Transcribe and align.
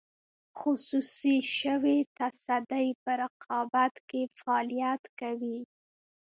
خصوصي 0.59 1.35
شوې 1.57 1.97
تصدۍ 2.17 2.87
په 3.03 3.11
رقابت 3.21 3.93
کې 4.09 4.21
فعالیت 4.39 5.03
کوي. 5.19 5.59